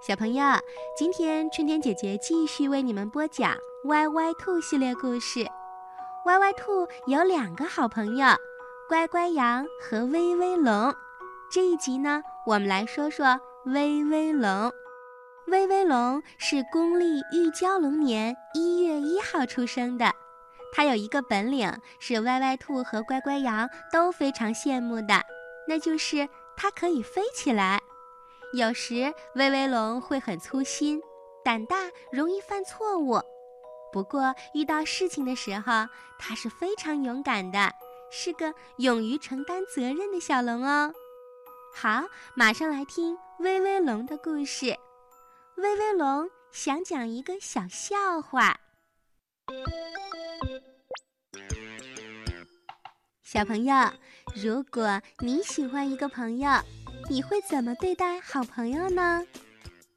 [0.00, 0.44] 小朋友，
[0.96, 3.52] 今天春天姐姐继续为你们播讲
[3.88, 5.44] 《歪歪兔》系列故事。
[6.24, 8.28] 歪歪兔有两个好朋友，
[8.88, 10.94] 乖乖羊和威威龙。
[11.50, 14.72] 这一集呢，我们来说说威威龙。
[15.48, 20.12] 威威龙是公历玉蛟龙年一月一号出生的，
[20.72, 25.20] 它有一个本领是歪歪兔和乖乖羊都非常羡慕的，
[25.66, 27.80] 那就是它可以飞起来。
[28.54, 31.00] 有时威威龙会很粗心、
[31.44, 33.20] 胆大，容易犯错误。
[33.92, 35.86] 不过遇到事情的时候，
[36.18, 37.70] 它是非常勇敢的，
[38.10, 40.92] 是个勇于承担责任的小龙哦。
[41.74, 44.74] 好，马上来听威威龙的故事。
[45.56, 48.58] 威威龙想讲一个小笑话。
[53.22, 53.74] 小朋友，
[54.34, 56.50] 如果你喜欢一个朋友，
[57.10, 59.24] 你会怎么对待好朋友呢？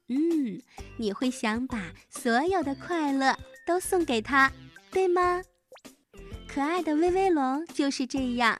[0.08, 0.60] 嗯，
[0.96, 4.50] 你会想把所有的快乐都送给他，
[4.90, 5.42] 对吗？
[6.48, 8.58] 可爱的威威龙就是这样，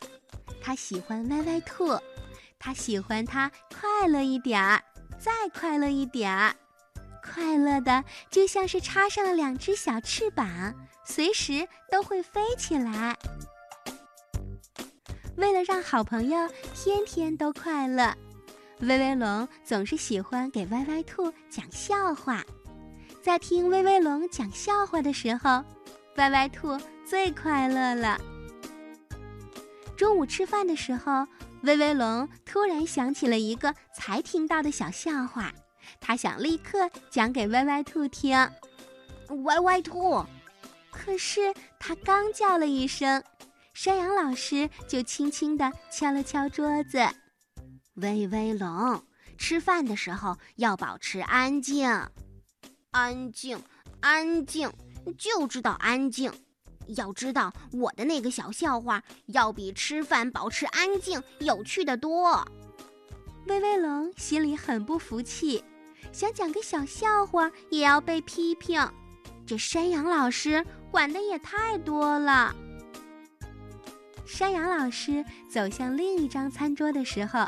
[0.62, 1.98] 他喜欢歪歪兔，
[2.58, 4.82] 他喜欢它快乐一点儿，
[5.18, 6.54] 再快乐一点儿，
[7.22, 13.16] 快乐的就像是插上了两只小翅膀，随时都会飞起来。
[15.36, 18.14] 为了让好朋友天天都快乐。
[18.82, 22.42] 威威龙总是喜欢给歪歪兔讲笑话，
[23.22, 25.64] 在听威威龙讲笑话的时候，
[26.16, 28.20] 歪歪兔最快乐了。
[29.96, 31.24] 中午吃饭的时候，
[31.62, 35.52] 威威龙突然想起了一个才听到的小笑话，
[36.00, 38.36] 他想立刻讲给歪歪兔听。
[39.44, 40.26] 歪歪兔，
[40.90, 43.22] 可是他刚叫了一声，
[43.72, 46.98] 山羊老师就轻轻地敲了敲桌子。
[47.96, 49.02] 威威龙，
[49.36, 51.86] 吃饭的时候要保持安静，
[52.90, 53.62] 安静，
[54.00, 54.72] 安静，
[55.18, 56.32] 就知道安静。
[56.96, 62.48] 要知道，我的那个小笑话要比吃饭保持安静有趣的多。
[63.46, 65.62] 威威龙心里很不服气，
[66.12, 68.80] 想讲个小笑话也要被批评，
[69.46, 72.56] 这山羊老师管的也太多了。
[74.24, 77.46] 山羊老师走向另一张餐桌的时候。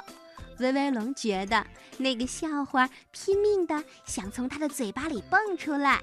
[0.59, 1.67] 威威龙觉得
[1.99, 6.03] 那个笑话拼命的想从他的嘴巴里蹦出来，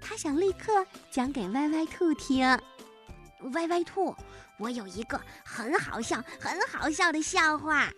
[0.00, 2.44] 他想立刻讲给歪歪兔听。
[3.52, 4.14] 歪歪兔，
[4.58, 7.90] 我有一个很好笑、很好笑的笑话。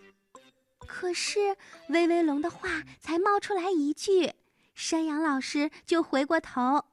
[0.86, 1.56] 可是
[1.88, 4.32] 威威龙的话才冒出来一句，
[4.74, 6.84] 山羊老师就回过头：“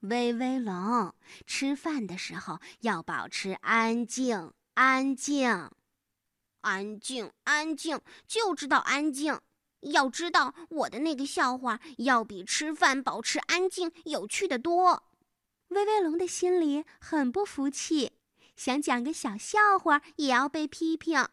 [0.00, 1.14] 威威龙，
[1.46, 5.70] 吃饭的时候要保持安静，安静。”
[6.66, 9.40] 安静，安静，就知道安静。
[9.82, 15.04] 要知道，我的那个笑话要比吃饭保持安静有趣的多。
[15.68, 18.14] 威威龙的心里很不服气，
[18.56, 21.28] 想讲个小笑话也要被批评。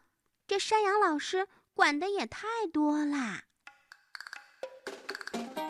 [0.46, 3.42] 这山羊老师管的也太多啦！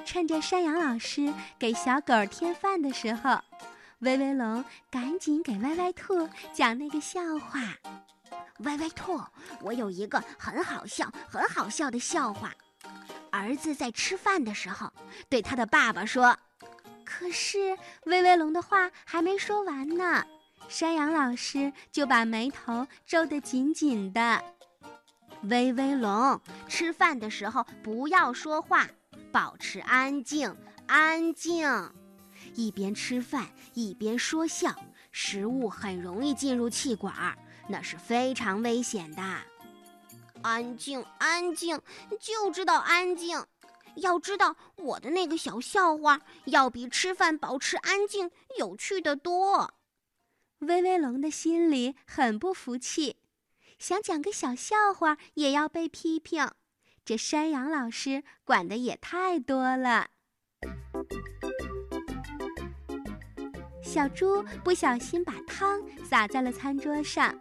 [0.04, 3.40] 趁着山羊老师给小狗添饭的时候，
[4.00, 7.78] 威威龙赶紧给歪歪兔讲那个笑话。
[8.60, 9.20] 歪歪兔，
[9.60, 12.52] 我有一个很好笑、很好笑的笑话。
[13.30, 14.92] 儿子在吃饭的时候
[15.28, 16.38] 对他的爸爸说
[17.04, 20.24] ：“可是威威龙的话还没说完呢，
[20.68, 24.44] 山羊老师就把眉头皱得紧紧的。
[25.42, 28.86] 威威龙，吃饭的时候不要说话，
[29.32, 30.56] 保持安静，
[30.86, 31.68] 安静。
[32.54, 34.72] 一边吃饭一边说笑，
[35.10, 37.36] 食物很容易进入气管。”
[37.68, 39.22] 那是非常危险的。
[40.42, 41.80] 安静，安静，
[42.20, 43.44] 就知道安静。
[43.96, 49.74] 要知道，我的那个小笑话要比吃饭保持安静有趣的多。
[50.58, 53.16] 威威龙的心里很不服气，
[53.78, 56.50] 想讲个小笑话也要被批评。
[57.04, 60.08] 这山羊老师管的也太多了。
[63.82, 67.38] 小猪不小心把汤洒在了餐桌上。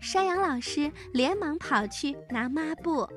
[0.00, 3.08] 山羊老师连忙跑去拿抹布，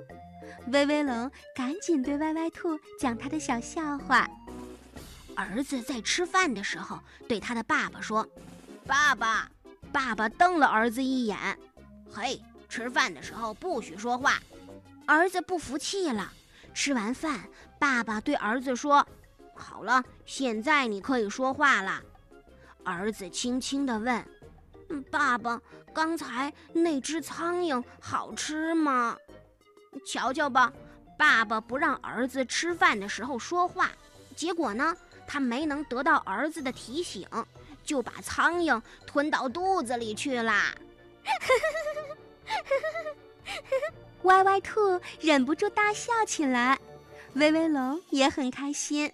[0.67, 4.27] 威威龙赶紧对歪歪兔讲他的小笑话。
[5.35, 8.27] 儿子在吃饭的时候对他的爸爸说
[8.85, 9.49] ：“爸爸，
[9.91, 11.37] 爸爸瞪了儿子一眼。
[12.11, 14.39] 嘿，吃饭的时候不许说话。”
[15.05, 16.31] 儿子不服气了。
[16.73, 17.41] 吃完饭，
[17.79, 19.05] 爸爸对儿子说
[19.55, 22.01] ：“好了，现在你可以说话了。”
[22.83, 24.25] 儿子轻轻地问。
[25.11, 25.61] 爸爸，
[25.93, 29.17] 刚才那只苍蝇好吃吗？
[30.05, 30.71] 瞧瞧吧，
[31.17, 33.91] 爸爸不让儿子吃饭的时候说话，
[34.35, 34.95] 结果呢，
[35.27, 37.27] 他没能得到儿子的提醒，
[37.83, 40.53] 就把苍蝇吞到肚子里去了。
[44.23, 46.79] 歪歪兔忍不住大笑起来，
[47.33, 49.11] 威威龙也很开心，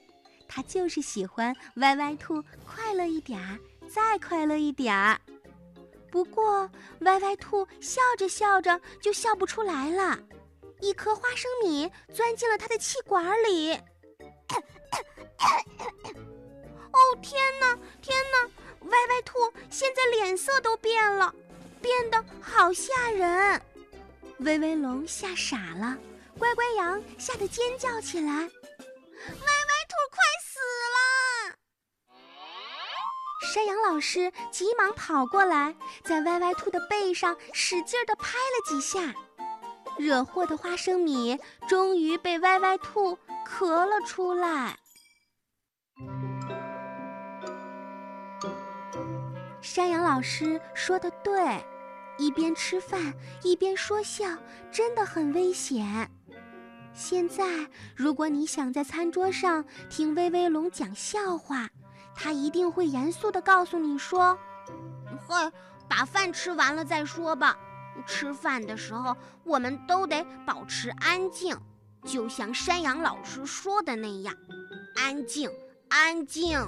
[0.47, 3.57] 他就是喜欢歪歪兔快乐一点儿，
[3.89, 5.19] 再快乐一点儿。
[6.11, 6.69] 不过，
[7.01, 10.17] 歪歪兔笑着笑着就笑不出来了，
[10.79, 13.73] 一颗花生米钻进了他的气管里。
[16.91, 18.49] 哦天哪，天哪！
[18.89, 19.37] 歪歪兔
[19.69, 21.33] 现在脸色都变了，
[21.81, 23.61] 变得好吓人。
[24.39, 25.97] 威威龙吓傻了，
[26.39, 28.49] 乖乖羊吓得尖叫起来。
[33.57, 39.15] 山羊老师急忙跑过来，在歪歪兔的背上使劲地拍了几下，
[39.97, 41.35] 惹祸的花生米
[41.67, 43.17] 终于被歪歪兔
[43.47, 44.77] 咳了出来。
[49.59, 51.41] 山羊老师说的对。
[52.19, 53.11] 一边吃饭
[53.41, 54.37] 一边说笑，
[54.71, 56.11] 真的很危险。
[56.93, 61.67] 现在，如果你想在餐桌上听威威龙讲笑话，
[62.17, 64.37] 他一定会严肃地告诉你说
[65.27, 65.51] ：“嘿，
[65.87, 67.55] 把饭吃完了再说吧。
[68.07, 71.55] 吃饭的时候，我们都得保持安静，
[72.03, 74.35] 就像山羊老师说的那样，
[74.95, 75.49] 安静，
[75.89, 76.59] 安静。”